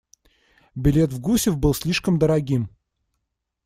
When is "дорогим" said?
2.17-2.71